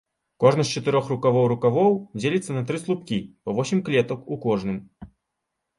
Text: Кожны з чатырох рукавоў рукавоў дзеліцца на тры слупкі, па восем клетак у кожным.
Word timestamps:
Кожны 0.43 0.63
з 0.67 0.71
чатырох 0.79 1.11
рукавоў 1.13 1.45
рукавоў 1.53 1.91
дзеліцца 2.23 2.51
на 2.57 2.65
тры 2.73 2.77
слупкі, 2.85 3.21
па 3.45 3.49
восем 3.61 3.79
клетак 3.91 4.19
у 4.37 4.41
кожным. 4.49 4.77